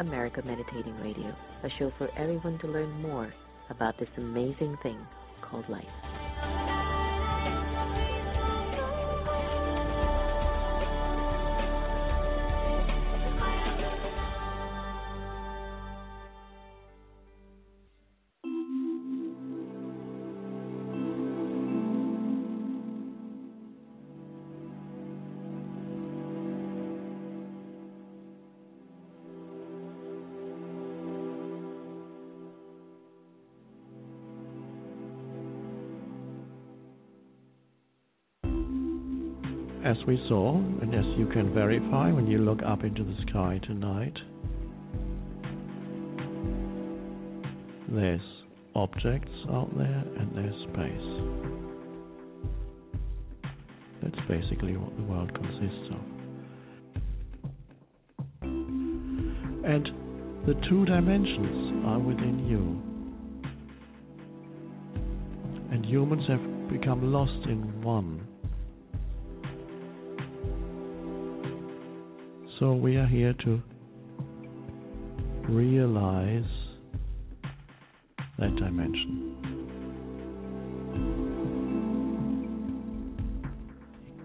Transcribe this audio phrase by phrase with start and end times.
[0.00, 3.32] America Meditating Radio, a show for everyone to learn more
[3.68, 4.98] about this amazing thing
[5.42, 6.09] called life.
[39.90, 43.58] As we saw, and as you can verify when you look up into the sky
[43.64, 44.16] tonight,
[47.88, 48.20] there's
[48.76, 51.08] objects out there and there's space.
[54.00, 56.00] That's basically what the world consists of.
[59.64, 59.90] And
[60.46, 62.80] the two dimensions are within you.
[65.72, 68.29] And humans have become lost in one.
[72.60, 73.62] So we are here to
[75.48, 76.44] realize
[78.38, 79.34] that dimension.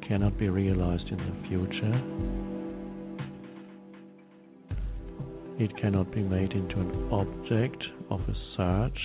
[0.02, 2.02] It cannot be realized in the future.
[5.58, 9.00] It cannot be made into an object of a search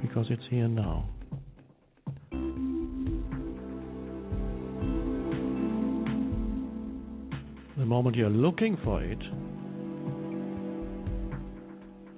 [0.00, 1.10] because it's here now.
[7.98, 9.18] Moment you're looking for it,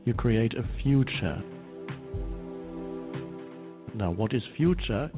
[0.05, 1.43] you create a future.
[3.95, 5.11] Now, what is future?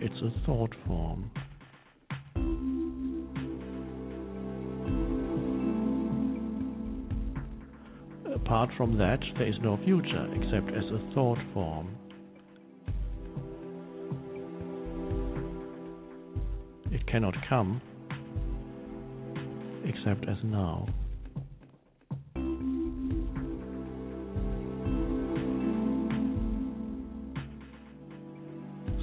[0.00, 1.30] It's a thought form.
[8.34, 11.96] Apart from that, there is no future except as a thought form.
[16.90, 17.80] It cannot come
[19.94, 20.86] except as now.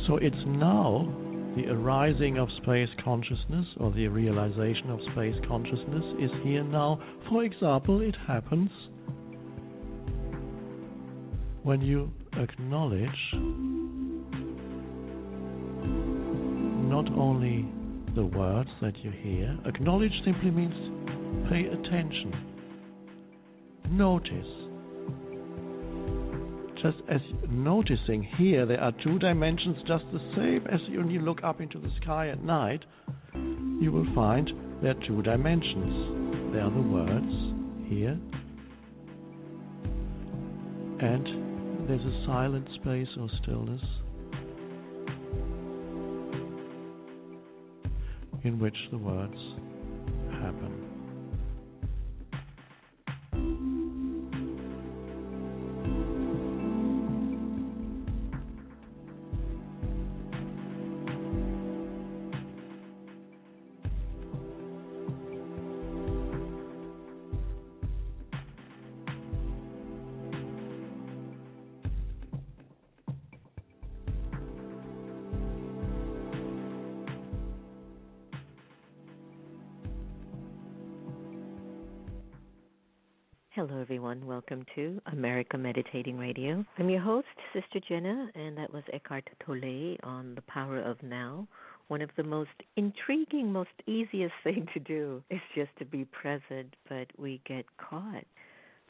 [0.08, 1.08] So it's now
[1.56, 7.00] the arising of space consciousness or the realization of space consciousness is here now.
[7.30, 8.72] For example, it happens
[11.64, 13.10] when you acknowledge
[16.90, 17.68] not only
[18.16, 20.74] the words that you hear, acknowledge simply means
[21.50, 22.34] pay attention,
[23.90, 24.48] notice.
[26.82, 31.44] Just as noticing here, there are two dimensions just the same as when you look
[31.44, 32.84] up into the sky at night,
[33.34, 34.50] you will find
[34.82, 36.54] there are two dimensions.
[36.54, 38.18] There are the words here,
[41.02, 43.82] and there's a silent space or stillness
[48.46, 49.38] in which the words
[84.50, 86.66] Welcome to America Meditating Radio.
[86.80, 91.48] I'm your host, Sister Jenna, and that was Eckhart Tolle on the power of now.
[91.88, 96.76] One of the most intriguing, most easiest thing to do is just to be present,
[96.88, 98.24] but we get caught.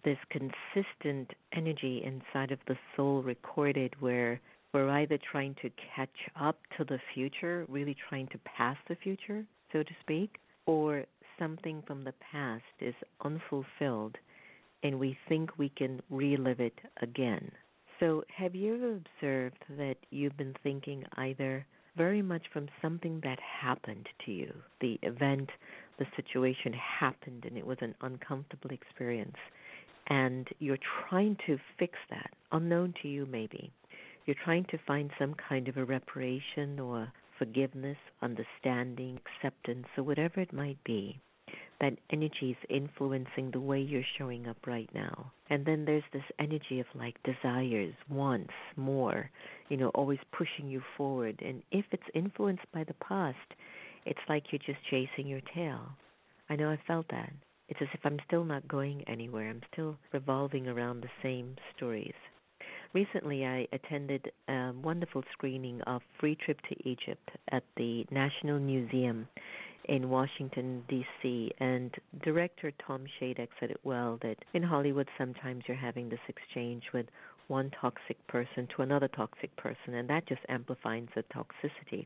[0.06, 4.40] This consistent energy inside of the soul recorded where
[4.74, 9.44] we're either trying to catch up to the future, really trying to pass the future,
[9.74, 11.04] so to speak, or
[11.38, 12.96] something from the past is
[13.26, 14.18] unfulfilled
[14.84, 17.52] and we think we can relive it again.
[18.00, 21.66] So, have you observed that you've been thinking either
[22.00, 24.54] very much from something that happened to you.
[24.80, 25.50] The event,
[25.98, 29.36] the situation happened, and it was an uncomfortable experience.
[30.08, 30.78] And you're
[31.10, 33.72] trying to fix that, unknown to you maybe.
[34.26, 40.40] You're trying to find some kind of a reparation or forgiveness, understanding, acceptance, or whatever
[40.40, 41.20] it might be
[41.80, 45.32] that energy is influencing the way you're showing up right now.
[45.50, 49.30] And then there's this energy of like desires, wants, more,
[49.70, 51.42] you know, always pushing you forward.
[51.46, 53.38] And if it's influenced by the past,
[54.06, 55.80] it's like you're just chasing your tail.
[56.50, 57.32] I know I felt that.
[57.70, 59.50] It's as if I'm still not going anywhere.
[59.50, 62.16] I'm still revolving around the same stories.
[62.94, 69.28] Recently, I attended a wonderful screening of Free Trip to Egypt at the National Museum
[69.90, 71.52] in Washington, D.C.
[71.60, 71.92] And
[72.24, 77.08] director Tom Shadyac said it well that in Hollywood, sometimes you're having this exchange with
[77.48, 82.06] one toxic person to another toxic person, and that just amplifies the toxicity.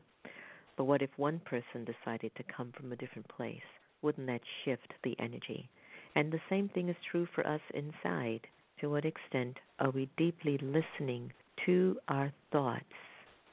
[0.78, 3.60] But what if one person decided to come from a different place?
[4.00, 5.68] Wouldn't that shift the energy?
[6.16, 8.46] And the same thing is true for us inside.
[8.80, 11.32] To what extent are we deeply listening
[11.66, 12.84] to our thoughts,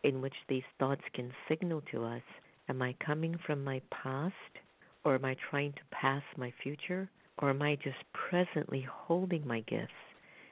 [0.04, 2.24] in which these thoughts can signal to us
[2.72, 4.34] Am I coming from my past,
[5.04, 7.10] or am I trying to pass my future,
[7.40, 9.92] or am I just presently holding my gifts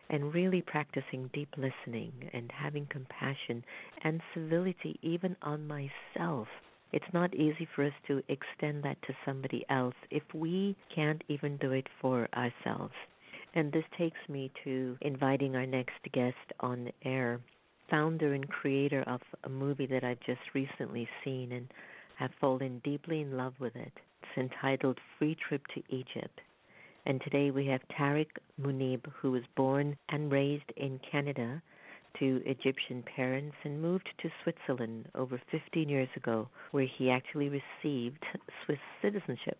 [0.09, 3.63] and really practicing deep listening and having compassion
[4.03, 6.49] and civility even on myself?
[6.91, 11.55] It's not easy for us to extend that to somebody else if we can't even
[11.55, 12.95] do it for ourselves.
[13.55, 17.39] And this takes me to inviting our next guest on air,
[17.89, 21.53] founder and creator of a movie that I've just recently seen.
[21.53, 21.69] And
[22.19, 23.93] have fallen deeply in love with it.
[24.21, 26.41] It's entitled Free Trip to Egypt.
[27.05, 28.27] And today we have Tarek
[28.61, 31.61] Mounib, who was born and raised in Canada
[32.19, 38.21] to Egyptian parents and moved to Switzerland over 15 years ago, where he actually received
[38.65, 39.57] Swiss citizenship.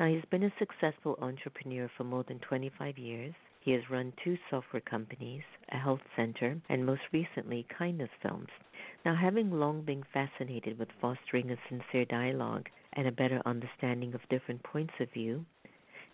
[0.00, 3.34] Now, he's been a successful entrepreneur for more than 25 years.
[3.60, 8.48] He has run two software companies, a health center, and most recently, Kindness Films.
[9.04, 14.28] Now, having long been fascinated with fostering a sincere dialogue and a better understanding of
[14.28, 15.44] different points of view,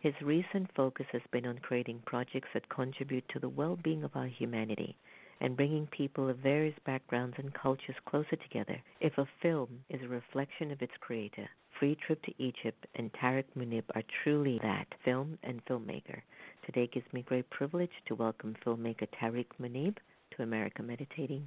[0.00, 4.16] his recent focus has been on creating projects that contribute to the well being of
[4.16, 4.96] our humanity
[5.40, 8.82] and bringing people of various backgrounds and cultures closer together.
[9.00, 11.48] If a film is a reflection of its creator,
[11.78, 16.22] Free Trip to Egypt and Tarek Mounib are truly that film and filmmaker.
[16.64, 19.96] Today gives me great privilege to welcome filmmaker Tarek Mounib
[20.36, 21.46] to America Meditating.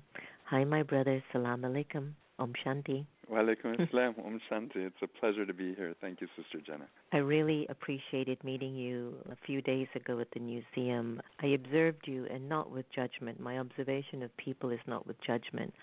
[0.52, 1.24] Hi, my brother.
[1.32, 2.10] Salam alaikum.
[2.38, 3.06] Om Shanti.
[3.32, 4.20] Walaikum assalam.
[4.20, 4.86] Om Shanti.
[4.86, 5.96] It's a pleasure to be here.
[6.02, 6.88] Thank you, Sister Jenna.
[7.14, 11.22] I really appreciated meeting you a few days ago at the museum.
[11.42, 13.40] I observed you, and not with judgment.
[13.40, 15.74] My observation of people is not with judgment.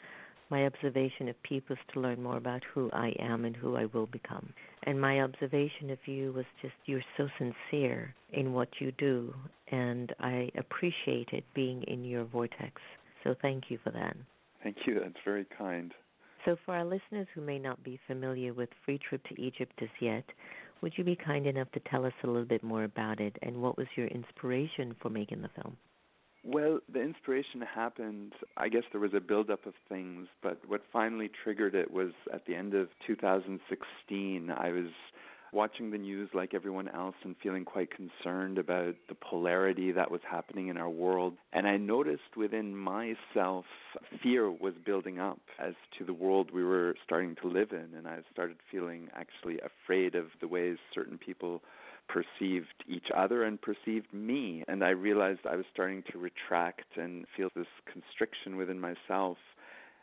[0.51, 3.87] My observation of people is to learn more about who I am and who I
[3.87, 4.53] will become.
[4.83, 9.35] And my observation of you was just you're so sincere in what you do,
[9.69, 12.83] and I appreciated being in your vortex.
[13.25, 14.15] So thank you for that.
[14.63, 15.01] Thank you.
[15.01, 15.93] That's very kind.
[16.45, 19.89] So, for our listeners who may not be familiar with Free Trip to Egypt as
[20.01, 20.25] yet,
[20.81, 23.61] would you be kind enough to tell us a little bit more about it and
[23.61, 25.77] what was your inspiration for making the film?
[26.45, 31.29] Well, the inspiration happened, I guess there was a buildup of things, but what finally
[31.43, 34.51] triggered it was at the end of 2016.
[34.51, 34.87] I was
[35.53, 40.21] watching the news like everyone else and feeling quite concerned about the polarity that was
[40.29, 41.35] happening in our world.
[41.53, 43.65] And I noticed within myself
[44.23, 47.97] fear was building up as to the world we were starting to live in.
[47.97, 51.63] And I started feeling actually afraid of the ways certain people
[52.09, 54.65] perceived each other and perceived me.
[54.67, 59.37] And I realized I was starting to retract and feel this constriction within myself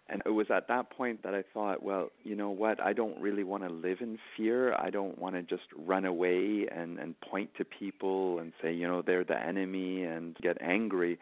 [0.07, 2.79] and it was at that point that I thought, well, you know what?
[2.79, 4.73] I don't really want to live in fear.
[4.75, 8.87] I don't want to just run away and and point to people and say, you
[8.87, 11.17] know, they're the enemy and get angry.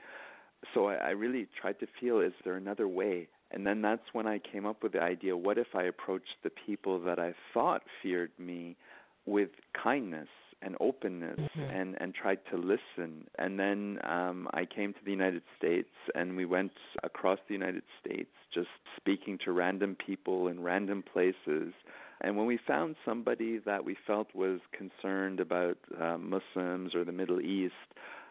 [0.74, 3.28] So I, I really tried to feel, is there another way?
[3.52, 6.50] And then that's when I came up with the idea, what if I approached the
[6.66, 8.76] people that I thought feared me
[9.26, 9.50] with
[9.82, 10.28] kindness
[10.64, 11.62] and openness mm-hmm.
[11.62, 16.36] and and tried to listen and then um I came to the United States and
[16.36, 16.72] we went
[17.04, 21.74] across the United States just speaking to random people in random places
[22.22, 27.12] and when we found somebody that we felt was concerned about uh, Muslims or the
[27.12, 27.74] Middle East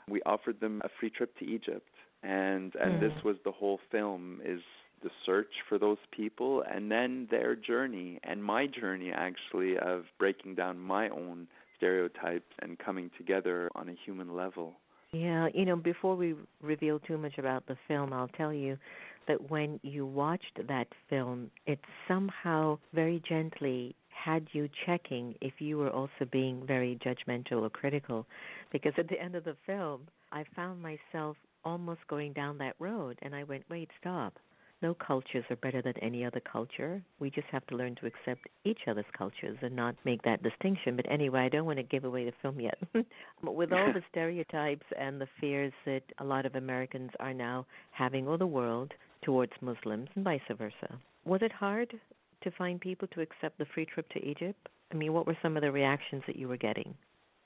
[0.09, 1.89] we offered them a free trip to Egypt
[2.23, 3.01] and and mm.
[3.01, 4.61] this was the whole film is
[5.03, 10.55] the search for those people and then their journey and my journey actually of breaking
[10.55, 11.49] down my own
[11.83, 14.73] stereotypes and coming together on a human level.
[15.13, 18.79] Yeah, you know, before we reveal too much about the film, I'll tell you
[19.27, 25.77] that when you watched that film, it somehow very gently had you checking if you
[25.77, 28.27] were also being very judgmental or critical.
[28.71, 33.19] Because at the end of the film, I found myself almost going down that road,
[33.23, 34.35] and I went, wait, stop.
[34.83, 37.01] No cultures are better than any other culture.
[37.21, 40.97] We just have to learn to accept each other's cultures and not make that distinction.
[40.97, 42.79] But anyway, I don't want to give away the film yet.
[43.43, 48.27] With all the stereotypes and the fears that a lot of Americans are now having,
[48.27, 51.95] or the world, towards Muslims and vice versa, was it hard
[52.43, 54.69] to find people to accept the free trip to Egypt?
[54.91, 56.95] I mean, what were some of the reactions that you were getting?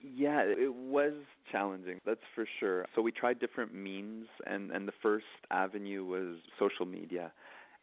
[0.01, 1.15] Yeah, it was
[1.51, 2.87] challenging, that's for sure.
[2.95, 7.33] So we tried different means, and, and the first avenue was social media.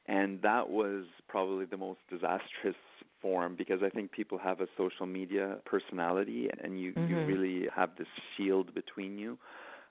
[0.07, 2.75] And that was probably the most disastrous
[3.21, 7.09] form because I think people have a social media personality and you, mm-hmm.
[7.09, 9.37] you really have this shield between you.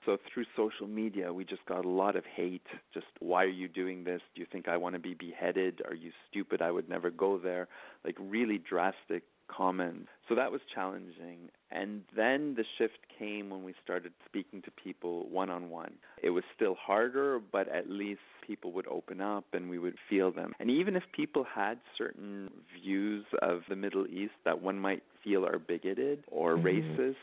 [0.05, 2.65] So through social media, we just got a lot of hate.
[2.93, 4.21] Just why are you doing this?
[4.35, 5.81] Do you think I want to be beheaded?
[5.87, 6.61] Are you stupid?
[6.61, 7.67] I would never go there.
[8.03, 10.09] Like really drastic comments.
[10.27, 11.49] So that was challenging.
[11.71, 15.93] And then the shift came when we started speaking to people one on one.
[16.21, 20.31] It was still harder, but at least people would open up and we would feel
[20.31, 20.53] them.
[20.59, 22.49] And even if people had certain
[22.81, 26.67] views of the Middle East that one might feel are bigoted or mm-hmm.
[26.67, 27.15] racist,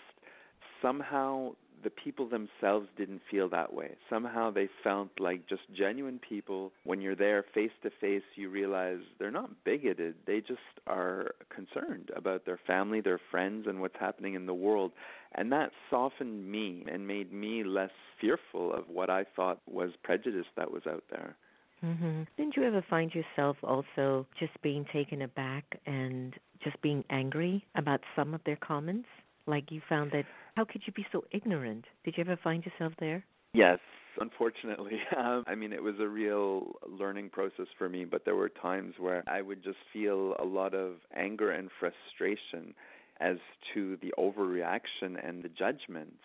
[0.82, 3.96] somehow the people themselves didn't feel that way.
[4.08, 6.72] Somehow they felt like just genuine people.
[6.84, 10.14] When you're there face to face, you realize they're not bigoted.
[10.26, 14.92] They just are concerned about their family, their friends, and what's happening in the world.
[15.34, 20.46] And that softened me and made me less fearful of what I thought was prejudice
[20.56, 21.37] that was out there.
[21.84, 22.22] Mm-hmm.
[22.37, 28.00] Didn't you ever find yourself also just being taken aback and just being angry about
[28.14, 29.08] some of their comments?
[29.47, 30.25] Like you found that
[30.56, 31.85] how could you be so ignorant?
[32.04, 33.25] Did you ever find yourself there?
[33.54, 33.78] Yes,
[34.18, 34.99] unfortunately.
[35.16, 38.94] Um, I mean, it was a real learning process for me, but there were times
[38.99, 42.75] where I would just feel a lot of anger and frustration
[43.20, 43.37] as
[43.75, 46.23] to the overreaction and the judgments.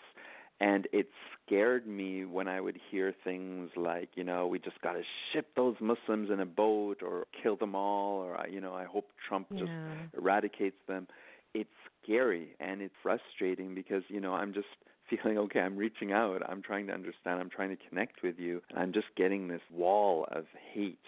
[0.61, 1.09] And it
[1.45, 5.01] scared me when I would hear things like, you know, we just got to
[5.33, 9.07] ship those Muslims in a boat or kill them all, or, you know, I hope
[9.27, 9.59] Trump yeah.
[9.59, 9.71] just
[10.17, 11.07] eradicates them
[11.55, 11.69] it's
[12.03, 14.67] scary and it's frustrating because you know I'm just
[15.09, 18.61] feeling okay I'm reaching out I'm trying to understand I'm trying to connect with you
[18.69, 20.99] and I'm just getting this wall of hate.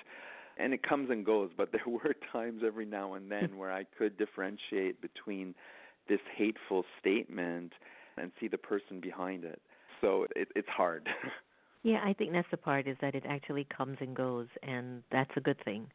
[0.60, 3.84] And it comes and goes but there were times every now and then where I
[3.98, 5.54] could differentiate between
[6.10, 7.74] this hateful statement
[8.18, 9.62] and see the person behind it.
[10.02, 11.08] So it, it's hard.
[11.84, 15.32] Yeah I think that's the part is that it actually comes and goes and that's
[15.38, 15.88] a good thing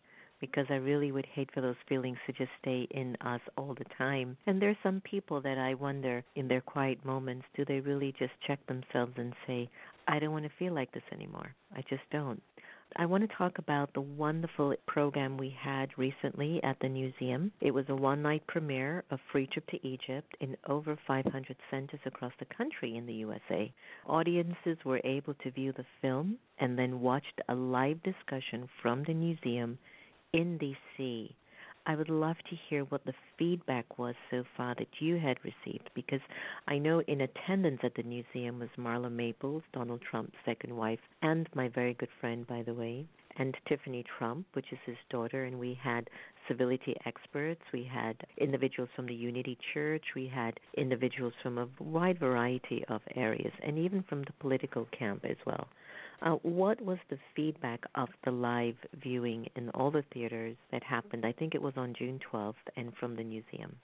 [0.43, 3.87] because I really would hate for those feelings to just stay in us all the
[3.97, 4.37] time.
[4.47, 8.33] And there's some people that I wonder in their quiet moments, do they really just
[8.45, 9.71] check themselves and say,
[10.09, 11.55] I don't want to feel like this anymore.
[11.73, 12.43] I just don't.
[12.97, 17.53] I want to talk about the wonderful program we had recently at the museum.
[17.61, 22.01] It was a one night premiere of Free Trip to Egypt in over 500 centers
[22.05, 23.73] across the country in the USA.
[24.07, 29.15] Audiences were able to view the film and then watched a live discussion from the
[29.15, 29.79] museum
[30.33, 31.35] in DC.
[31.85, 35.91] I would love to hear what the feedback was so far that you had received
[35.95, 36.21] because
[36.67, 41.51] I know in attendance at the museum was Marla Maples, Donald Trump's second wife, and
[41.55, 43.05] my very good friend, by the way,
[43.37, 46.09] and Tiffany Trump, which is his daughter, and we had
[46.49, 52.19] civility experts, we had individuals from the Unity Church, we had individuals from a wide
[52.19, 55.69] variety of areas, and even from the political camp as well.
[56.23, 61.27] Uh, what was the feedback of the live viewing in all the theaters that happened?
[61.27, 63.75] I think it was on June 12th, and from the museum.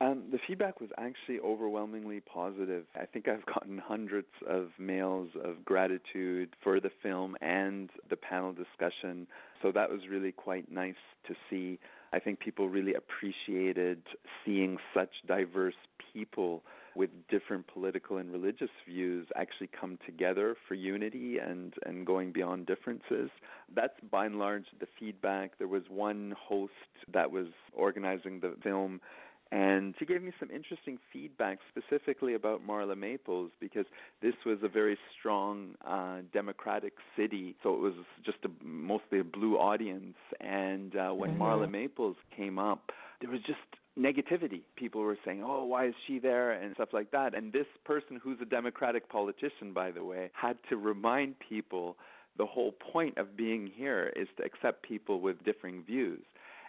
[0.00, 2.86] Um, the feedback was actually overwhelmingly positive.
[2.96, 8.54] I think I've gotten hundreds of mails of gratitude for the film and the panel
[8.54, 9.26] discussion.
[9.60, 10.94] So that was really quite nice
[11.28, 11.78] to see.
[12.12, 14.02] I think people really appreciated
[14.44, 15.74] seeing such diverse
[16.12, 16.62] people
[16.94, 22.66] with different political and religious views actually come together for unity and, and going beyond
[22.66, 23.30] differences.
[23.74, 25.58] That's by and large the feedback.
[25.58, 26.72] There was one host
[27.12, 29.00] that was organizing the film
[29.52, 33.84] and she gave me some interesting feedback specifically about Marla Maples because
[34.22, 37.92] this was a very strong uh, democratic city, so it was
[38.24, 40.16] just a, mostly a blue audience.
[40.40, 41.42] And uh, when mm-hmm.
[41.42, 43.58] Marla Maples came up, there was just
[43.98, 44.62] negativity.
[44.76, 47.34] People were saying, "Oh, why is she there?" and stuff like that.
[47.34, 51.96] And this person, who's a Democratic politician, by the way, had to remind people
[52.36, 56.22] the whole point of being here is to accept people with differing views.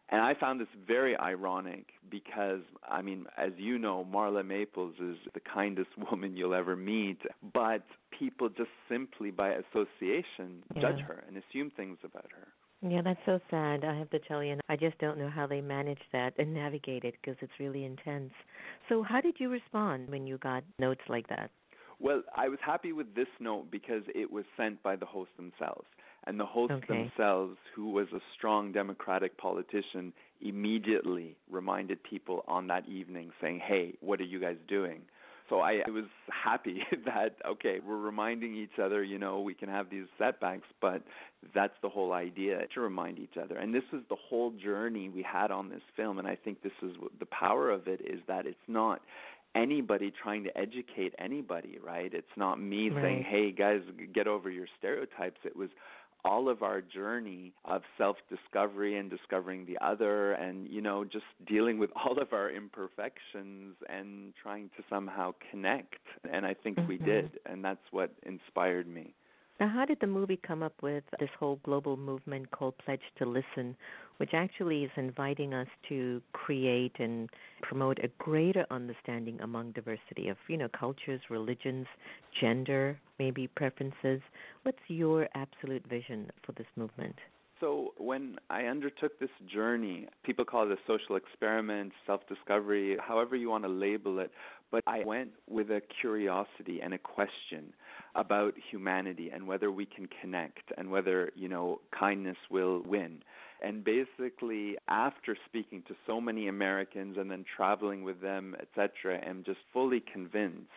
[0.09, 5.15] And I found this very ironic because, I mean, as you know, Marla Maples is
[5.33, 7.19] the kindest woman you'll ever meet,
[7.53, 10.81] but people just simply by association Yeah.
[10.81, 12.47] judge her and assume things about her.
[12.83, 13.83] Yeah, that's so sad.
[13.85, 16.53] I have to tell you, and I just don't know how they manage that and
[16.53, 18.33] navigate it because it's really intense.
[18.89, 21.49] So, how did you respond when you got notes like that?
[21.99, 25.87] Well, I was happy with this note because it was sent by the host themselves.
[26.25, 26.87] And the host Okay.
[26.87, 33.95] themselves, who was a strong Democratic politician, immediately reminded people on that evening saying, hey,
[34.01, 35.01] what are you guys doing?
[35.53, 39.69] So I, I was happy that, okay, we're reminding each other, you know, we can
[39.69, 41.03] have these setbacks, but
[41.53, 43.57] that's the whole idea to remind each other.
[43.57, 46.17] And this was the whole journey we had on this film.
[46.17, 49.01] And I think this is what, the power of it is that it's not
[49.53, 52.11] anybody trying to educate anybody, right?
[52.11, 53.81] It's not me saying, "Hey guys,
[54.11, 55.69] get over your stereotypes." It was
[56.25, 61.77] all of our journey of self-discovery and discovering the other and you know just dealing
[61.77, 65.95] with all of our imperfections and trying to somehow connect
[66.31, 67.05] and I think we Mhm.
[67.05, 69.13] did and that's what inspired me.
[69.59, 73.25] Now, how did the movie come up with this whole global movement called Pledge to
[73.25, 73.75] Listen,
[74.17, 77.29] which actually is inviting us to create and
[77.61, 81.85] promote a greater understanding among diversity of, you know, cultures, religions,
[82.41, 84.21] gender, maybe preferences?
[84.63, 87.15] What's your absolute vision for this movement?
[87.63, 93.49] So when I undertook this journey, people call it a social experiment, self-discovery, however you
[93.49, 94.31] want to label it,
[94.69, 97.71] but I went with a curiosity and a question
[98.15, 103.19] about humanity and whether we can connect and whether, you know, kindness will win.
[103.63, 109.41] And basically after speaking to so many Americans and then traveling with them, etc., I'm
[109.45, 110.67] just fully convinced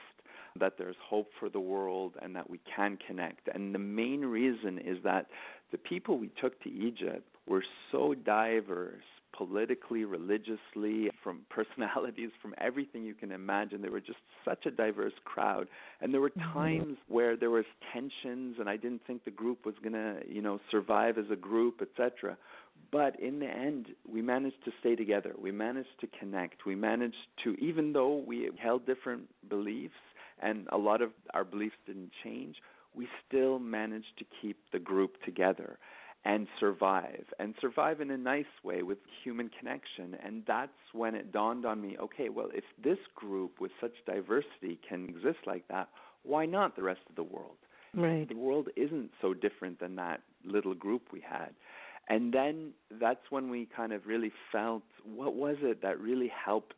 [0.61, 3.49] that there's hope for the world and that we can connect.
[3.53, 5.27] And the main reason is that
[5.73, 9.03] the people we took to Egypt were so diverse
[9.37, 13.83] politically, religiously, from personalities, from everything you can imagine.
[13.83, 15.69] They were just such a diverse crowd.
[16.01, 16.43] And there were Mhm.
[16.53, 20.41] times where there was tensions and I didn't think the group was going to, you
[20.41, 22.37] know, survive as a group, etc.
[22.91, 25.35] But in the end, we managed to stay together.
[25.39, 26.65] We managed to connect.
[26.65, 29.95] We managed to even though we held different beliefs
[30.41, 32.57] and a lot of our beliefs didn't change,
[32.97, 35.79] we still managed to keep the group together
[36.25, 40.17] and survive and survive in a nice way with human connection.
[40.25, 44.81] And that's when it dawned on me okay well if this group with such diversity
[44.89, 45.89] can exist like that
[46.27, 47.57] why not the rest of the world?
[47.95, 48.29] Right.
[48.29, 51.51] the world isn't so different than that little group we had.
[52.11, 54.83] And then that's when we kind of really felt
[55.15, 56.75] what was it that really helped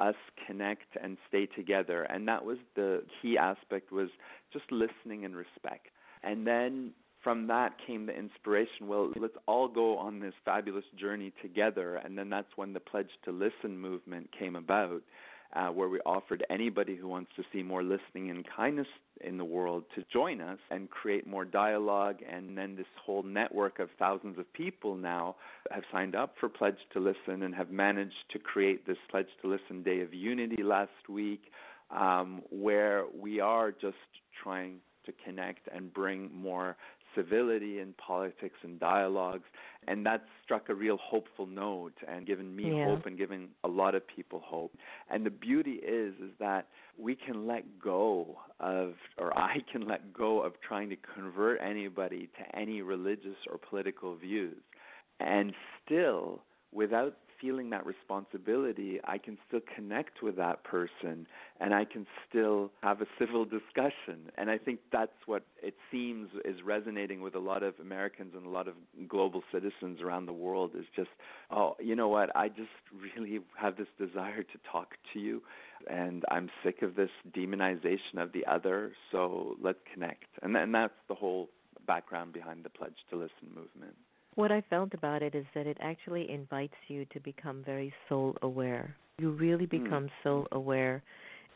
[0.00, 0.14] us
[0.46, 2.02] connect and stay together.
[2.04, 4.08] And that was the key aspect was
[4.52, 5.88] just listening and respect.
[6.22, 11.32] And then from that came the inspiration well let's all go on this fabulous journey
[11.42, 11.96] together.
[11.96, 15.02] And then that's when the pledge to listen movement came about
[15.54, 18.86] uh, where we offered anybody who wants to see more listening and kindness
[19.20, 22.16] in the world to join us and create more dialogue.
[22.30, 25.36] And then this whole network of thousands of people now
[25.70, 29.48] have signed up for Pledge to Listen and have managed to create this Pledge to
[29.48, 31.42] Listen Day of Unity last week,
[31.90, 33.96] um, where we are just
[34.42, 36.76] trying to connect and bring more
[37.14, 39.44] civility in politics and dialogues
[39.88, 42.84] and that struck a real hopeful note and given me Yeah.
[42.84, 44.72] hope and given a lot of people hope
[45.10, 46.68] and the beauty is is that
[46.98, 52.28] we can let go of or I can let go of trying to convert anybody
[52.38, 54.62] to any religious or political views
[55.18, 55.52] and
[55.84, 56.42] still
[56.72, 61.26] without feeling that responsibility I can still connect with that person
[61.60, 64.30] and I can still have a civil discussion.
[64.36, 68.46] And I think that's what it seems is resonating with a lot of Americans and
[68.46, 68.74] a lot of
[69.08, 71.10] global citizens around the world is just
[71.50, 72.34] oh you know what?
[72.36, 72.68] I just
[73.16, 75.42] really have this desire to talk to you
[75.88, 78.92] and I'm sick of this demonization of the other.
[79.10, 80.26] So let's connect.
[80.42, 81.48] And and that's the whole
[81.86, 83.96] background behind the pledge to listen movement
[84.36, 88.36] What I felt about it is that it actually invites you to become very soul
[88.42, 88.94] aware.
[89.18, 89.82] You really Hmm.
[89.84, 91.02] become soul aware.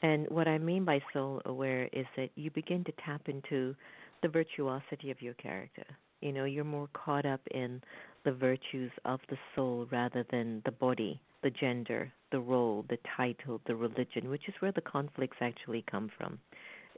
[0.02, 3.74] And what I mean by soul aware is that you begin to tap into
[4.22, 5.86] the virtuosity of your character.
[6.20, 7.82] You know, you're more caught up in
[8.24, 13.60] the virtues of the soul rather than the body, the gender, the role, the title,
[13.66, 16.38] the religion, which is where the conflicts actually come from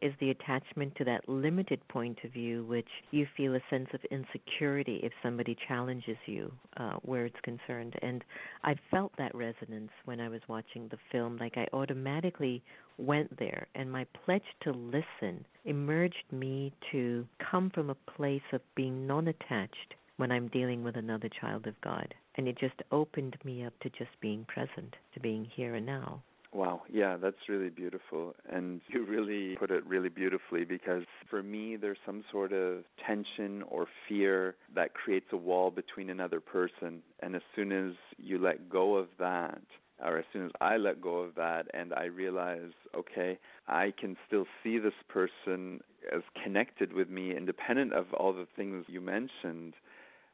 [0.03, 4.01] is the attachment to that limited point of view, which you feel a sense of
[4.11, 7.95] insecurity if somebody challenges you uh, where it's concerned.
[8.03, 8.23] And
[8.65, 11.37] I felt that resonance when I was watching the film.
[11.39, 12.63] Like I automatically
[12.99, 18.61] went there, and my pledge to listen emerged me to come from a place of
[18.75, 22.15] being non attached when I'm dealing with another child of God.
[22.37, 26.23] And it just opened me up to just being present, to being here and now.
[26.57, 28.35] Wow, yeah, that's really beautiful.
[28.51, 33.63] And you really put it really beautifully because for me, there's some sort of tension
[33.69, 37.03] or fear that creates a wall between another person.
[37.21, 39.61] And as soon as you let go of that,
[40.03, 43.39] or as soon as I let go of that and I realize, okay,
[43.69, 45.81] I can still see this person
[46.15, 49.75] as connected with me, independent of all the things you mentioned,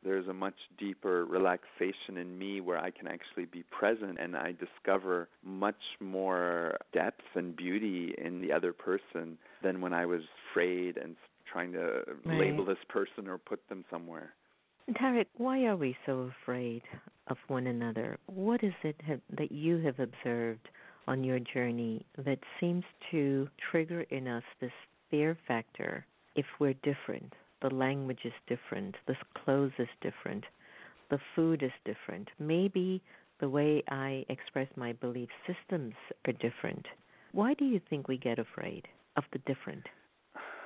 [0.05, 4.53] there's a much deeper relaxation in me where I can actually be present and I
[4.53, 10.97] discover much more depth and beauty in the other person than when I was afraid
[10.97, 11.17] and
[11.51, 12.39] trying to right.
[12.39, 14.33] label this person or put them somewhere.
[14.91, 16.83] Tarek, why are we so afraid
[17.29, 18.19] of one another?
[18.27, 20.69] What is it have, that you have observed
[21.07, 24.73] on your journey that seems to trigger in us this
[25.11, 27.33] fear factor if we're different?
[27.63, 30.45] The language is different, the clothes is different,
[31.11, 32.29] the food is different.
[32.39, 33.03] Maybe
[33.41, 35.95] the way I express my belief systems
[36.27, 36.87] are different.
[37.33, 39.87] Why do you think we get afraid of the different?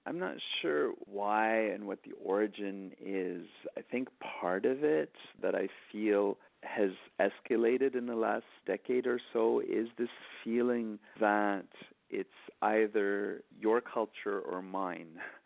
[0.06, 3.44] I'm not sure why and what the origin is.
[3.76, 4.08] I think
[4.40, 9.88] part of it that I feel has escalated in the last decade or so is
[9.98, 10.08] this
[10.44, 11.66] feeling that
[12.08, 12.28] it's
[12.62, 15.08] either your culture or mine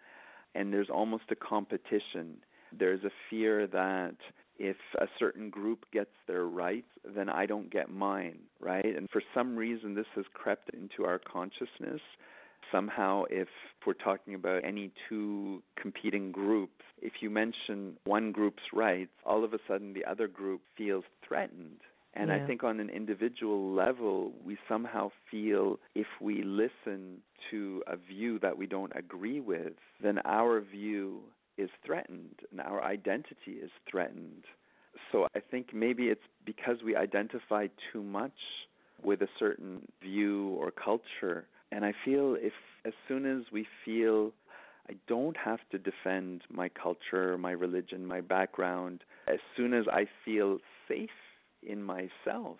[0.55, 2.37] and there's almost a competition.
[2.77, 4.17] There's a fear that
[4.59, 8.85] if a certain group gets their rights, then I don't get mine, right?
[8.85, 12.01] And for some reason, this has crept into our consciousness.
[12.71, 13.49] Somehow, if
[13.87, 19.55] we're talking about any two competing groups, if you mention one group's rights, all of
[19.55, 21.81] a sudden the other group feels threatened.
[22.15, 22.37] And yeah.
[22.37, 27.19] I think on an individual level, we somehow feel if we listen
[27.51, 31.21] to a view that we don't agree with, then our view
[31.57, 34.45] is threatened and our identity is threatened.
[35.13, 38.33] So I think maybe it's because we identify too much
[39.05, 41.47] with a certain view or culture.
[41.73, 42.53] And I feel if
[42.85, 44.33] as soon as we feel
[44.89, 50.07] I don't have to defend my culture, my religion, my background, as soon as I
[50.25, 51.11] feel safe
[51.63, 52.59] in myself,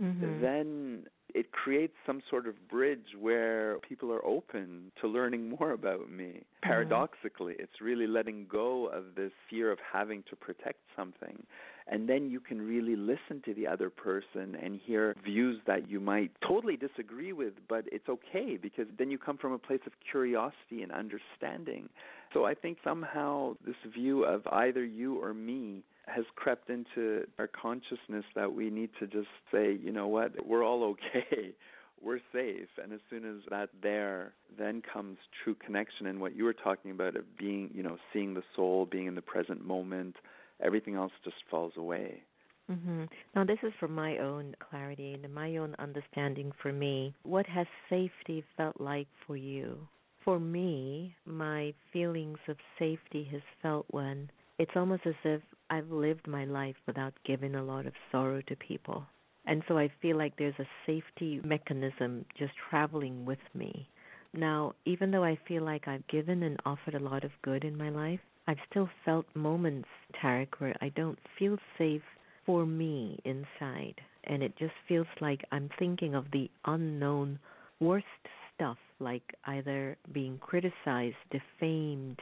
[0.00, 0.40] mm-hmm.
[0.40, 6.10] then it creates some sort of bridge where people are open to learning more about
[6.10, 6.24] me.
[6.24, 6.68] Mm-hmm.
[6.68, 11.44] Paradoxically, it's really letting go of this fear of having to protect something.
[11.86, 15.98] And then you can really listen to the other person and hear views that you
[15.98, 19.92] might totally disagree with, but it's okay because then you come from a place of
[20.08, 21.88] curiosity and understanding.
[22.32, 25.82] So I think somehow this view of either you or me
[26.14, 30.64] has crept into our consciousness that we need to just say, you know what, we're
[30.64, 31.52] all okay.
[32.02, 32.68] We're safe.
[32.82, 36.92] And as soon as that's there, then comes true connection and what you were talking
[36.92, 40.16] about of being, you know, seeing the soul, being in the present moment,
[40.64, 42.22] everything else just falls away.
[42.70, 43.04] Mm-hmm.
[43.34, 47.14] Now, this is from my own clarity and my own understanding for me.
[47.22, 49.86] What has safety felt like for you?
[50.24, 56.26] For me, my feelings of safety has felt when it's almost as if I've lived
[56.26, 59.06] my life without giving a lot of sorrow to people.
[59.46, 63.88] And so I feel like there's a safety mechanism just traveling with me.
[64.34, 67.76] Now, even though I feel like I've given and offered a lot of good in
[67.76, 69.88] my life, I've still felt moments,
[70.20, 72.02] Tarek, where I don't feel safe
[72.46, 73.94] for me inside.
[74.24, 77.38] And it just feels like I'm thinking of the unknown
[77.80, 78.06] worst
[78.54, 82.20] stuff, like either being criticized, defamed,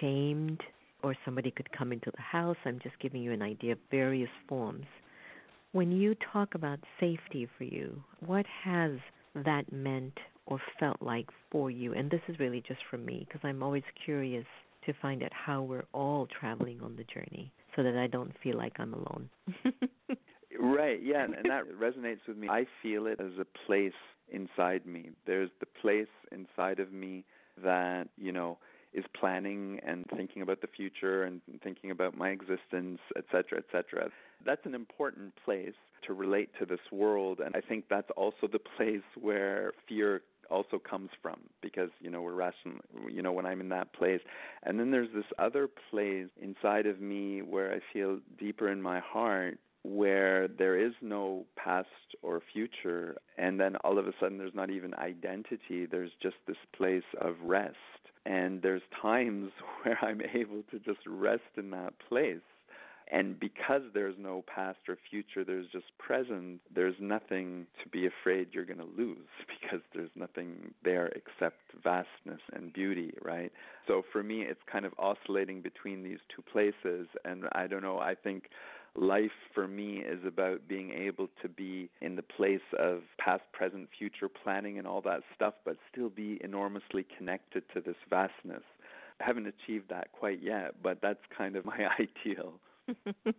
[0.00, 0.60] shamed,
[1.02, 2.56] or somebody could come into the house.
[2.64, 4.86] I'm just giving you an idea of various forms.
[5.72, 8.92] When you talk about safety for you, what has
[9.44, 11.94] that meant or felt like for you?
[11.94, 14.46] And this is really just for me because I'm always curious
[14.86, 18.56] to find out how we're all traveling on the journey so that I don't feel
[18.56, 19.28] like I'm alone.
[20.60, 22.48] right, yeah, and that resonates with me.
[22.48, 23.92] I feel it as a place
[24.32, 25.10] inside me.
[25.26, 27.24] There's the place inside of me
[27.62, 28.58] that, you know,
[28.92, 34.10] is planning and thinking about the future and thinking about my existence, etc., etc.
[34.44, 35.74] That's an important place
[36.06, 40.80] to relate to this world, and I think that's also the place where fear also
[40.80, 44.20] comes from because you know we're rational you know when i'm in that place
[44.64, 48.98] and then there's this other place inside of me where i feel deeper in my
[48.98, 51.88] heart where there is no past
[52.22, 56.56] or future, and then all of a sudden there's not even identity, there's just this
[56.76, 57.76] place of rest.
[58.26, 59.50] And there's times
[59.82, 62.40] where I'm able to just rest in that place.
[63.12, 68.48] And because there's no past or future, there's just present, there's nothing to be afraid
[68.52, 69.26] you're going to lose
[69.60, 73.50] because there's nothing there except vastness and beauty, right?
[73.88, 77.08] So for me, it's kind of oscillating between these two places.
[77.24, 78.44] And I don't know, I think
[78.96, 83.88] life for me is about being able to be in the place of past, present,
[83.96, 88.62] future planning and all that stuff, but still be enormously connected to this vastness.
[89.20, 92.54] I haven't achieved that quite yet, but that's kind of my ideal.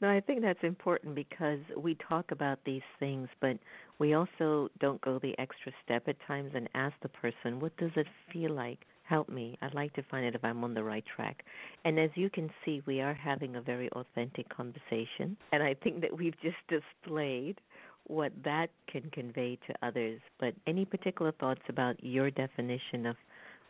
[0.00, 3.58] no, I think that's important because we talk about these things, but
[3.98, 7.90] we also don't go the extra step at times and ask the person, what does
[7.96, 8.80] it feel like?
[9.08, 9.56] Help me.
[9.62, 11.42] I'd like to find out if I'm on the right track.
[11.86, 15.34] And as you can see, we are having a very authentic conversation.
[15.50, 17.58] And I think that we've just displayed
[18.06, 20.20] what that can convey to others.
[20.38, 23.16] But any particular thoughts about your definition of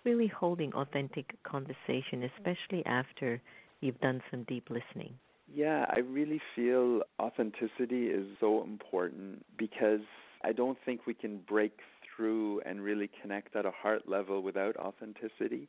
[0.05, 3.40] really holding authentic conversation, especially after
[3.81, 5.14] you've done some deep listening?
[5.55, 10.01] Yeah, I really feel authenticity is so important because
[10.42, 11.79] I don't think we can break
[12.18, 15.68] through and really connect at a heart level without authenticity.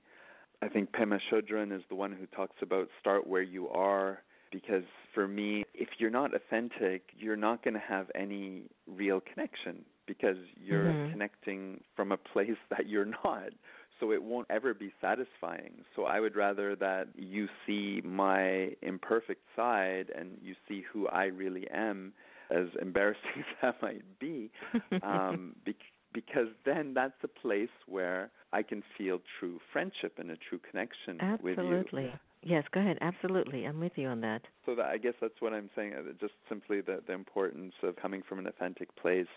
[0.61, 4.19] I think Pema Chodron is the one who talks about start where you are
[4.51, 4.83] because
[5.13, 10.37] for me, if you're not authentic, you're not going to have any real connection because
[10.59, 11.11] you're mm-hmm.
[11.11, 13.51] connecting from a place that you're not
[13.99, 15.83] so it won't ever be satisfying.
[15.95, 21.25] So I would rather that you see my imperfect side and you see who I
[21.25, 22.13] really am,
[22.49, 24.51] as embarrassing as that might be,
[25.03, 25.75] um, be-
[26.13, 31.19] because then that's a place where I can feel true friendship and a true connection
[31.19, 31.49] Absolutely.
[31.49, 31.79] with you.
[31.79, 32.19] Absolutely.
[32.41, 32.97] Yes, go ahead.
[33.01, 34.41] Absolutely, I'm with you on that.
[34.65, 35.93] So that, I guess that's what I'm saying.
[35.93, 39.27] Uh, just simply the the importance of coming from an authentic place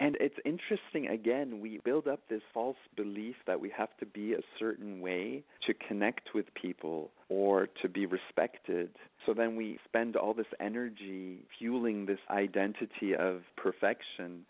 [0.00, 4.32] and it's interesting, again, we build up this false belief that we have to be
[4.32, 8.90] a certain way to connect with people or to be respected.
[9.26, 14.46] So then we spend all this energy fueling this identity of perfection.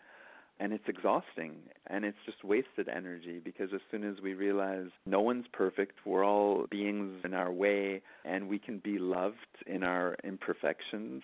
[0.61, 1.55] And it's exhausting
[1.87, 6.25] and it's just wasted energy because as soon as we realize no one's perfect, we're
[6.25, 9.35] all beings in our way, and we can be loved
[9.67, 11.23] in our imperfections,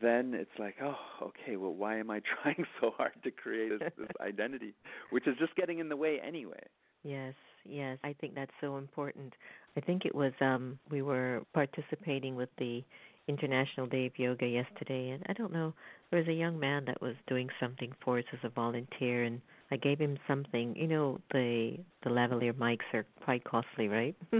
[0.00, 3.92] then it's like, oh, okay, well, why am I trying so hard to create this,
[3.98, 4.74] this identity,
[5.10, 6.62] which is just getting in the way anyway?
[7.04, 7.34] Yes,
[7.64, 9.32] yes, I think that's so important.
[9.76, 12.84] I think it was um we were participating with the
[13.28, 15.72] International Day of Yoga yesterday, and I don't know,
[16.10, 19.40] there was a young man that was doing something for us as a volunteer, and
[19.70, 20.74] I gave him something.
[20.76, 24.14] You know, the the lavalier mics are quite costly, right?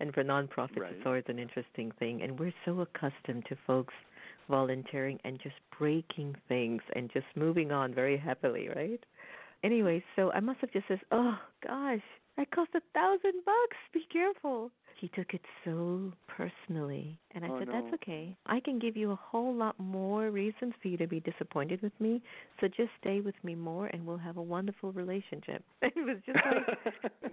[0.00, 0.92] and for nonprofits, right.
[0.92, 3.94] it's always an interesting thing, and we're so accustomed to folks
[4.48, 9.00] volunteering and just breaking things and just moving on very happily, right?
[9.62, 12.00] Anyway, so I must have just said, "Oh gosh,
[12.36, 13.76] that cost a thousand bucks.
[13.92, 17.74] Be careful." He took it so personally, and I oh, said, no.
[17.74, 18.34] "That's okay.
[18.46, 21.92] I can give you a whole lot more reasons for you to be disappointed with
[22.00, 22.22] me.
[22.60, 26.38] So just stay with me more, and we'll have a wonderful relationship." it was just
[26.46, 26.78] like,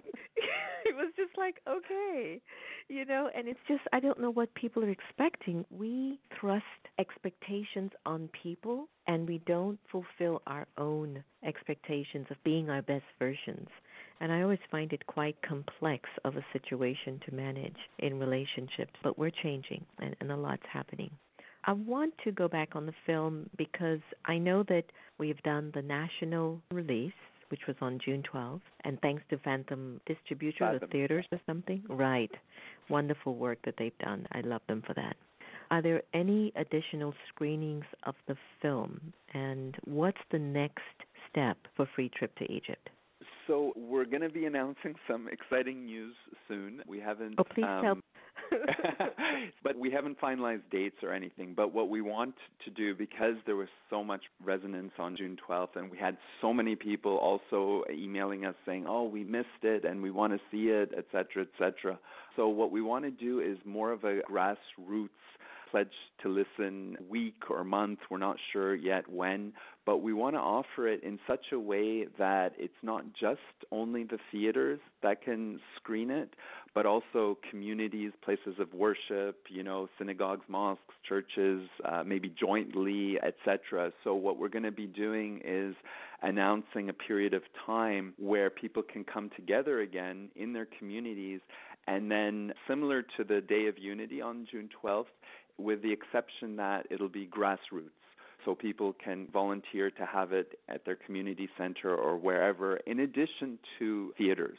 [0.84, 2.40] it was just like, okay,
[2.88, 3.30] you know.
[3.34, 5.64] And it's just I don't know what people are expecting.
[5.70, 6.64] We thrust
[6.98, 13.68] expectations on people, and we don't fulfill our own expectations of being our best versions.
[14.20, 19.18] And I always find it quite complex of a situation to manage in relationships, but
[19.18, 21.10] we're changing and, and a lot's happening.
[21.66, 24.84] I want to go back on the film because I know that
[25.18, 27.12] we've done the national release,
[27.48, 30.80] which was on June 12th, and thanks to Phantom Distributor, Fathom.
[30.80, 31.82] the theaters or something.
[31.88, 32.30] Right.
[32.90, 34.26] Wonderful work that they've done.
[34.32, 35.16] I love them for that.
[35.70, 39.00] Are there any additional screenings of the film?
[39.32, 40.82] And what's the next
[41.30, 42.90] step for Free Trip to Egypt?
[43.46, 46.14] So we're going to be announcing some exciting news
[46.48, 46.82] soon.
[46.86, 47.34] We haven't.
[47.38, 48.02] Oh, please um,
[49.62, 51.54] but we haven't finalized dates or anything.
[51.56, 55.76] But what we want to do, because there was so much resonance on June 12th,
[55.76, 60.02] and we had so many people also emailing us saying, "Oh, we missed it, and
[60.02, 61.98] we want to see it," etc., etc.
[62.36, 65.08] So what we want to do is more of a grassroots
[65.74, 65.88] pledge
[66.22, 67.98] to listen week or month.
[68.08, 69.52] We're not sure yet when,
[69.84, 73.40] but we want to offer it in such a way that it's not just
[73.72, 76.30] only the theaters that can screen it,
[76.76, 83.90] but also communities, places of worship, you know, synagogues, mosques, churches, uh, maybe jointly, etc.
[84.04, 85.74] So what we're going to be doing is
[86.22, 91.40] announcing a period of time where people can come together again in their communities
[91.86, 95.04] and then similar to the Day of Unity on June 12th,
[95.58, 97.90] with the exception that it'll be grassroots.
[98.44, 103.58] So people can volunteer to have it at their community center or wherever, in addition
[103.78, 104.58] to theaters.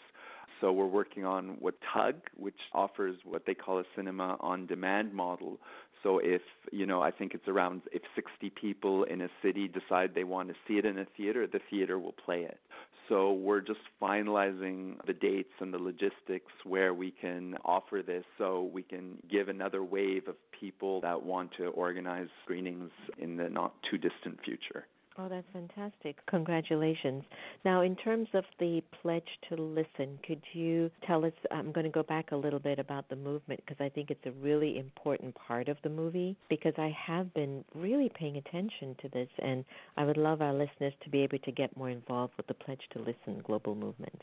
[0.61, 5.13] So we're working on what Tugg, which offers what they call a cinema on demand
[5.13, 5.59] model.
[6.01, 10.11] So if, you know, I think it's around if 60 people in a city decide
[10.15, 12.59] they want to see it in a theater, the theater will play it.
[13.09, 18.69] So we're just finalizing the dates and the logistics where we can offer this so
[18.73, 23.73] we can give another wave of people that want to organize screenings in the not
[23.89, 24.87] too distant future.
[25.17, 26.17] Oh, that's fantastic.
[26.25, 27.23] Congratulations.
[27.63, 31.31] Now, in terms of the pledge to listen, could you tell us?
[31.51, 34.25] I'm going to go back a little bit about the movement because I think it's
[34.25, 39.09] a really important part of the movie because I have been really paying attention to
[39.09, 39.63] this and
[39.95, 42.83] I would love our listeners to be able to get more involved with the Pledge
[42.91, 44.21] to Listen global movement.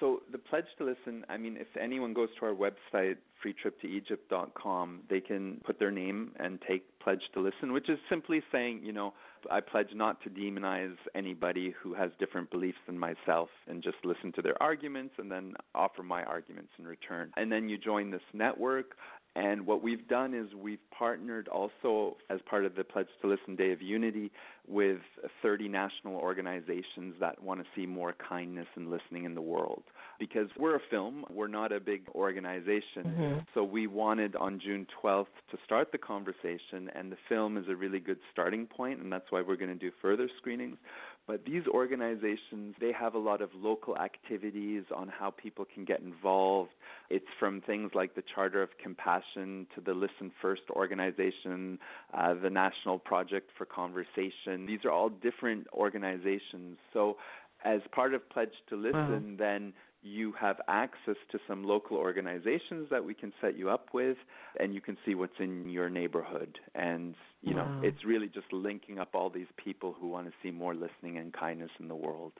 [0.00, 5.20] So the pledge to listen, I mean, if anyone goes to our website, freetriptoegypt.com, they
[5.20, 9.14] can put their name and take pledge to listen, which is simply saying, you know,
[9.50, 14.32] I pledge not to demonize anybody who has different beliefs than myself and just listen
[14.32, 17.30] to their arguments and then offer my arguments in return.
[17.36, 18.96] And then you join this network.
[19.36, 23.54] And what we've done is we've partnered also as part of the Pledge to Listen
[23.54, 24.32] Day of Unity
[24.66, 25.00] with
[25.42, 29.82] 30 national organizations that want to see more kindness and listening in the world.
[30.18, 33.04] Because we're a film, we're not a big organization.
[33.04, 33.38] Mm-hmm.
[33.52, 37.76] So we wanted on June 12th to start the conversation, and the film is a
[37.76, 40.78] really good starting point, and that's why we're going to do further screenings.
[41.26, 46.00] But these organizations, they have a lot of local activities on how people can get
[46.00, 46.70] involved.
[47.10, 51.80] It's from things like the Charter of Compassion to the Listen First organization,
[52.14, 54.66] uh, the National Project for Conversation.
[54.66, 56.78] These are all different organizations.
[56.92, 57.16] So
[57.64, 58.96] as part of Pledge to Listen,
[59.32, 59.36] wow.
[59.38, 59.72] then
[60.06, 64.16] you have access to some local organizations that we can set you up with
[64.60, 67.64] and you can see what's in your neighborhood and you wow.
[67.64, 71.18] know it's really just linking up all these people who want to see more listening
[71.18, 72.32] and kindness in the world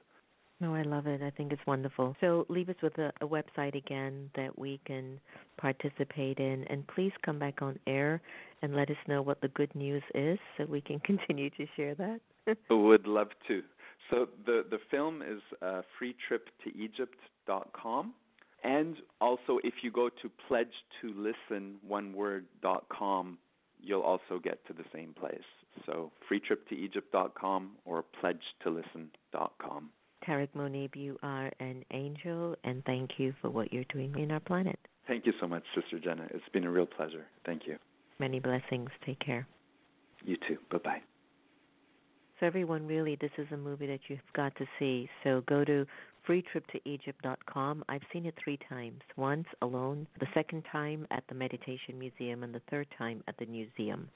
[0.59, 1.21] no, I love it.
[1.21, 2.17] I think it's wonderful.
[2.19, 5.21] So leave us with a, a website again that we can
[5.59, 8.23] participate in, and please come back on air
[8.63, 11.95] and let us know what the good news is, so we can continue to share
[11.97, 12.21] that.
[12.71, 13.61] Would love to.
[14.11, 15.83] So the the film is uh,
[17.47, 18.15] freetriptoegypt.com.
[18.65, 23.39] And also, if you go to pledge to listen one word dot com,
[23.81, 25.39] you'll also get to the same place.
[25.85, 29.91] So freetriptoegypt.com or pledge to listen dot com.
[30.27, 34.41] Tarek Mounib, you are an angel, and thank you for what you're doing in our
[34.41, 34.79] planet.
[35.07, 36.27] Thank you so much, Sister Jenna.
[36.31, 37.27] It's been a real pleasure.
[37.45, 37.77] Thank you.
[38.19, 38.89] Many blessings.
[39.05, 39.47] Take care.
[40.25, 40.57] You too.
[40.73, 41.03] Bye bye.
[42.41, 45.09] So, everyone, really, this is a movie that you've got to see.
[45.23, 45.87] So, go to
[46.29, 47.85] freetriptoegypt.com.
[47.89, 52.55] I've seen it three times once alone, the second time at the Meditation Museum, and
[52.55, 54.09] the third time at the museum.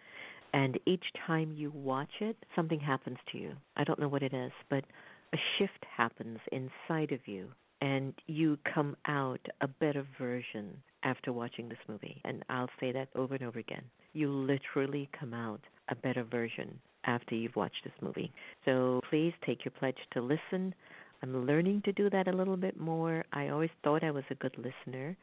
[0.52, 3.52] And each time you watch it, something happens to you.
[3.76, 4.84] I don't know what it is, but
[5.32, 7.48] a shift happens inside of you,
[7.80, 12.20] and you come out a better version after watching this movie.
[12.24, 13.84] And I'll say that over and over again.
[14.12, 18.32] You literally come out a better version after you've watched this movie.
[18.64, 20.74] So please take your pledge to listen.
[21.22, 23.24] I'm learning to do that a little bit more.
[23.32, 25.16] I always thought I was a good listener,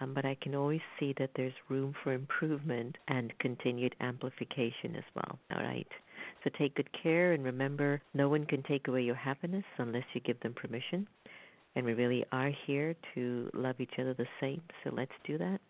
[0.00, 5.04] um, but I can always see that there's room for improvement and continued amplification as
[5.14, 5.38] well.
[5.54, 5.86] All right.
[6.42, 10.20] So take good care and remember no one can take away your happiness unless you
[10.22, 11.06] give them permission.
[11.76, 14.62] And we really are here to love each other the same.
[14.84, 15.60] So let's do that.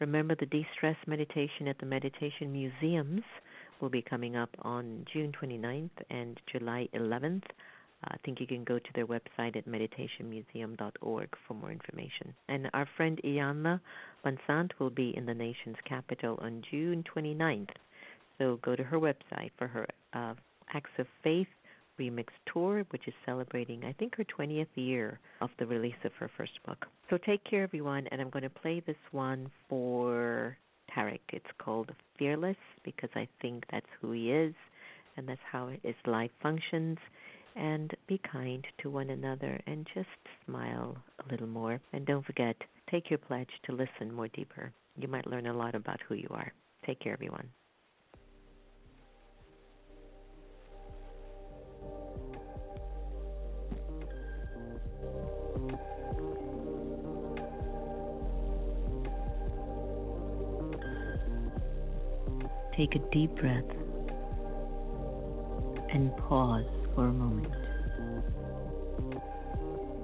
[0.00, 3.22] Remember the de stress meditation at the Meditation Museums
[3.80, 7.44] will be coming up on June 29th and July 11th.
[8.04, 12.34] I think you can go to their website at meditationmuseum.org for more information.
[12.48, 13.80] And our friend Iyanla
[14.24, 17.70] Vanzant will be in the nation's capital on June 29th.
[18.38, 20.34] So go to her website for her uh,
[20.72, 21.48] Acts of Faith
[21.98, 26.30] Remix Tour, which is celebrating, I think, her 20th year of the release of her
[26.36, 26.86] first book.
[27.10, 30.56] So take care, everyone, and I'm going to play this one for
[30.96, 31.20] Tarek.
[31.30, 34.54] It's called Fearless because I think that's who he is
[35.16, 36.96] and that's how his life functions.
[37.60, 40.08] And be kind to one another and just
[40.46, 41.78] smile a little more.
[41.92, 42.56] And don't forget,
[42.90, 44.72] take your pledge to listen more deeper.
[44.96, 46.52] You might learn a lot about who you are.
[46.86, 47.50] Take care, everyone.
[62.80, 63.62] take a deep breath
[65.92, 67.54] and pause for a moment.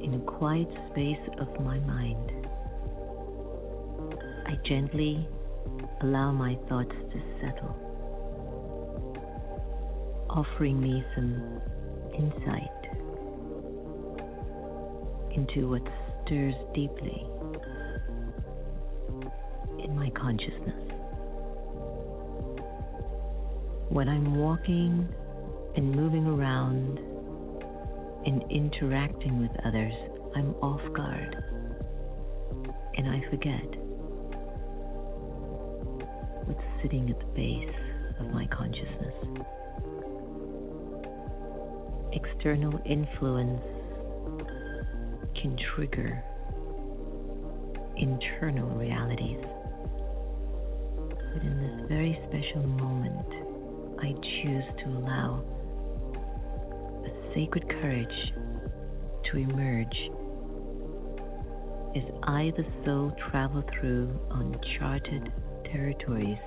[0.02, 2.46] In a quiet space of my mind,
[4.46, 5.28] I gently
[6.02, 7.74] allow my thoughts to settle,
[10.30, 11.60] offering me some
[12.14, 12.70] insight
[15.34, 15.82] into what
[16.24, 17.26] stirs deeply
[19.82, 20.86] in my consciousness.
[23.88, 25.08] when I'm walking
[25.76, 26.98] and moving around
[28.26, 29.92] and interacting with others,
[30.34, 31.36] I'm off guard
[32.96, 33.76] and I forget
[36.46, 37.74] what's sitting at the base
[38.20, 39.14] of my consciousness.
[42.12, 43.62] External influence
[45.40, 46.22] can trigger
[47.96, 49.44] internal realities.
[51.34, 53.26] But in this very special moment,
[54.00, 55.44] I choose to allow
[57.36, 58.32] sacred courage
[59.30, 60.10] to emerge
[61.94, 65.30] as I, the soul, travel through uncharted
[65.64, 66.38] territories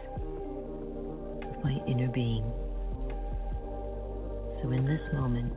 [1.44, 2.44] of my inner being.
[4.62, 5.54] So in this moment,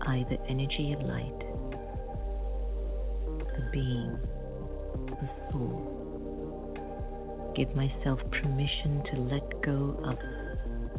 [0.00, 1.38] I, the energy of light,
[3.56, 4.18] the being,
[5.06, 10.18] the soul, give myself permission to let go of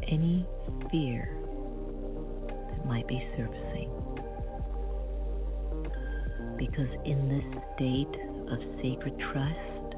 [0.08, 0.46] any
[0.88, 1.41] fear
[2.86, 3.90] might be surfacing.
[6.56, 8.14] Because in this state
[8.50, 9.96] of sacred trust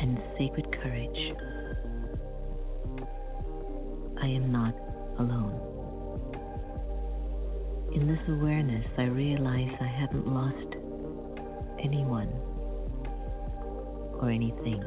[0.00, 1.32] and sacred courage,
[4.22, 4.74] I am not
[5.18, 5.60] alone.
[7.94, 10.74] In this awareness, I realize I haven't lost
[11.82, 12.28] anyone
[14.20, 14.82] or anything.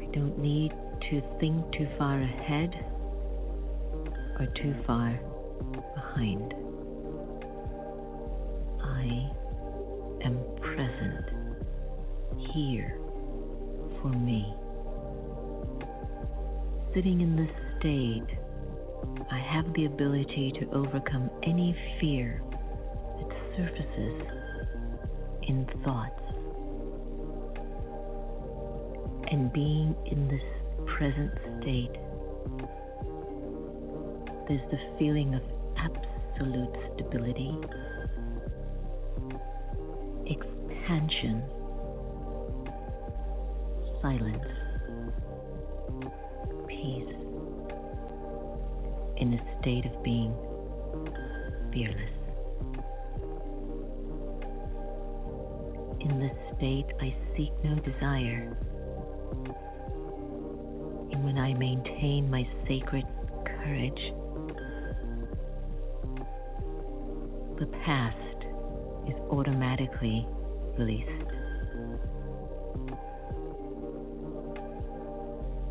[0.00, 0.72] I don't need
[1.10, 2.74] to think too far ahead
[4.38, 5.18] or too far
[5.94, 6.54] behind.
[8.82, 9.30] I
[10.24, 11.24] am present
[12.54, 12.98] here
[14.00, 14.54] for me.
[16.94, 18.38] Sitting in this state,
[19.30, 22.42] I have the ability to overcome any fear
[23.18, 24.22] that surfaces
[25.48, 26.22] in thoughts.
[29.30, 30.42] And being in this
[30.96, 31.92] present state,
[34.48, 35.42] there's the feeling of
[35.76, 37.54] absolute stability,
[40.24, 41.42] expansion,
[44.00, 44.42] silence,
[46.66, 47.14] peace,
[49.18, 50.34] in a state of being
[51.70, 52.10] fearless.
[56.00, 58.56] In this state, I seek no desire.
[61.12, 63.04] And when I maintain my sacred
[63.44, 64.12] courage,
[67.58, 68.16] the past
[69.08, 70.24] is automatically
[70.78, 71.08] released.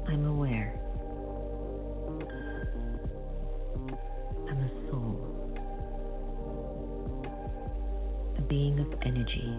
[0.09, 0.77] I'm aware.
[4.49, 5.17] I'm a soul,
[8.37, 9.57] a being of energy,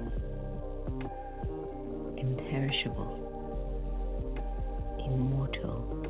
[2.18, 3.24] imperishable,
[5.06, 6.04] immortal,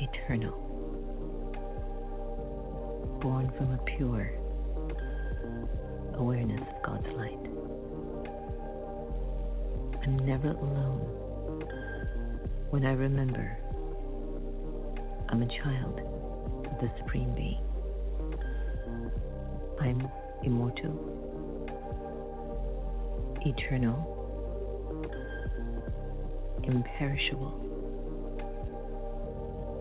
[0.00, 0.71] eternal,
[3.22, 4.32] born from a pure
[6.14, 7.38] awareness of God's light.
[10.02, 10.98] I'm never alone
[12.70, 13.56] when I remember
[15.28, 16.00] I'm a child
[16.66, 17.62] of the Supreme Being.
[19.80, 20.08] I'm
[20.42, 20.98] immortal,
[23.46, 23.98] eternal,
[26.64, 27.54] imperishable,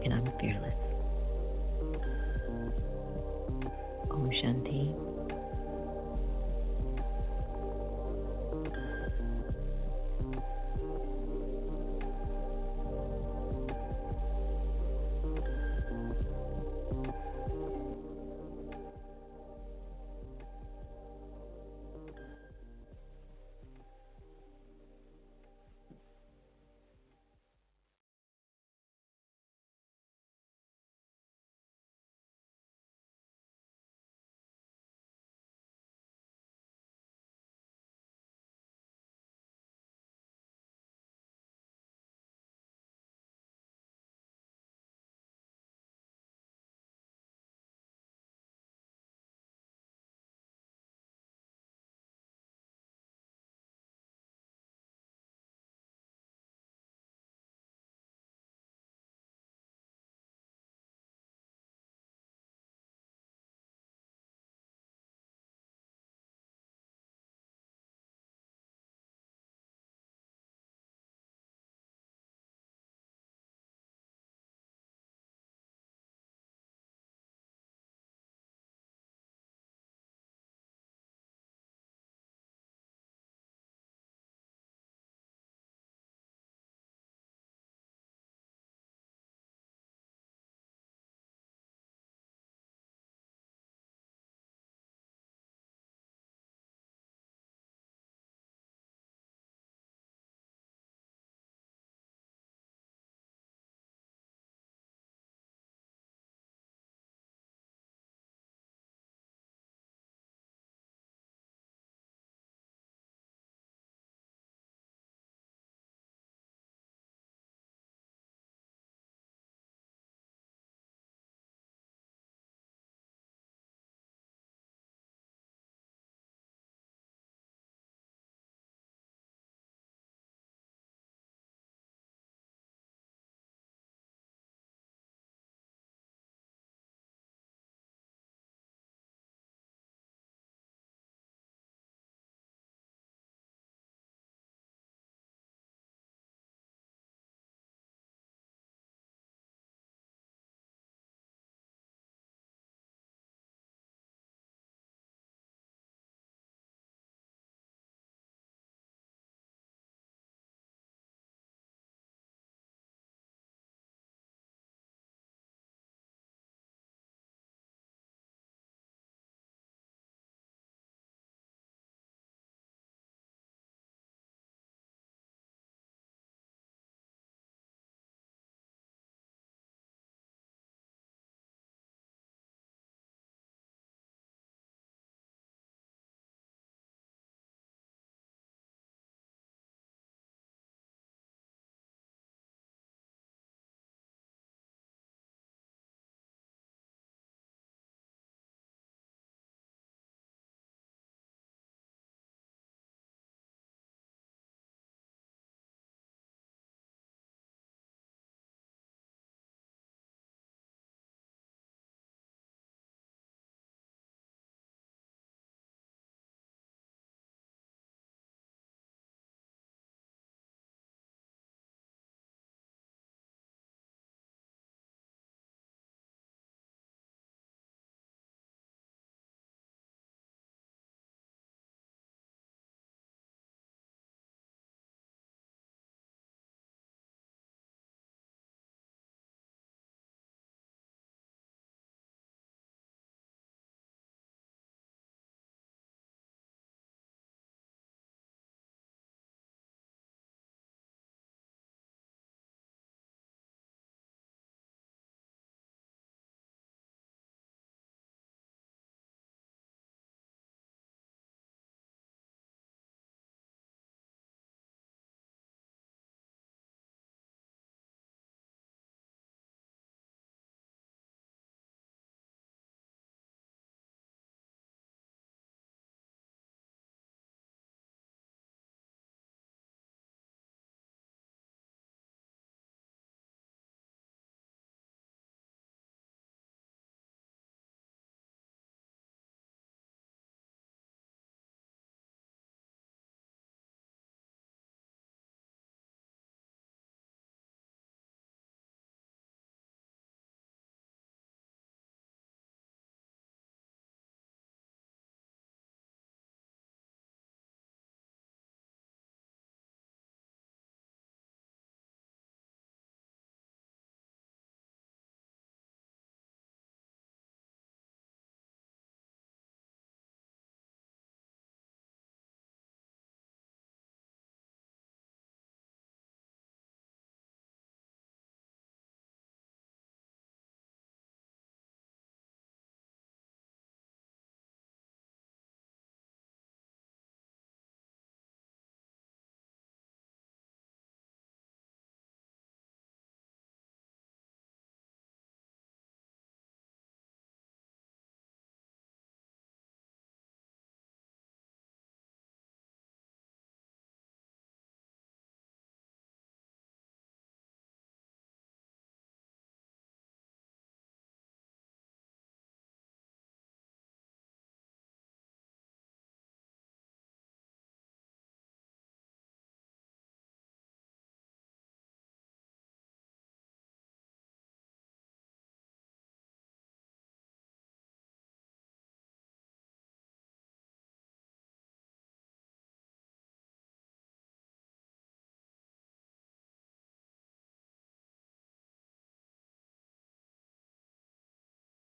[0.06, 0.91] and I'm fearless.
[4.32, 5.11] Shanti.